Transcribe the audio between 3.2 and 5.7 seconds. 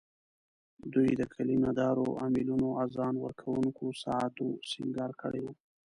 ورکوونکو ساعتو سینګار کړي وو.